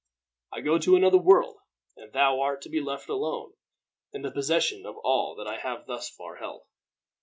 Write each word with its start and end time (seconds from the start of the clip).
I 0.51 0.61
go 0.61 0.79
to 0.79 0.95
another 0.95 1.19
world, 1.19 1.57
and 1.95 2.11
thou 2.11 2.39
art 2.39 2.63
to 2.63 2.69
be 2.69 2.81
left 2.81 3.07
alone 3.07 3.53
in 4.11 4.23
the 4.23 4.31
possession 4.31 4.83
of 4.87 4.97
all 4.97 5.35
that 5.35 5.45
I 5.45 5.59
have 5.59 5.85
thus 5.85 6.09
far 6.09 6.37
held. 6.37 6.63